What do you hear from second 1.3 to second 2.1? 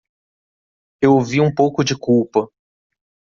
um pouco de